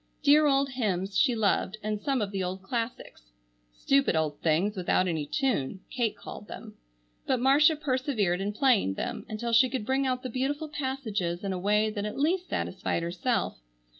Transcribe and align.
Dear 0.23 0.47
old 0.47 0.69
hymns, 0.69 1.15
she 1.15 1.35
loved, 1.35 1.77
and 1.83 2.01
some 2.01 2.23
of 2.23 2.31
the 2.31 2.43
old 2.43 2.63
classics. 2.63 3.33
"Stupid 3.71 4.15
old 4.15 4.41
things 4.41 4.75
without 4.75 5.07
any 5.07 5.27
tune," 5.27 5.81
Kate 5.91 6.17
called 6.17 6.47
them. 6.47 6.73
But 7.27 7.39
Marcia 7.39 7.75
persevered 7.75 8.41
in 8.41 8.51
playing 8.51 8.95
them 8.95 9.27
until 9.29 9.53
she 9.53 9.69
could 9.69 9.85
bring 9.85 10.07
out 10.07 10.23
the 10.23 10.29
beautiful 10.31 10.69
passages 10.69 11.43
in 11.43 11.53
a 11.53 11.59
way 11.59 11.91
that 11.91 12.05
at 12.05 12.17
least 12.17 12.49
satisfied 12.49 13.03
herself. 13.03 13.59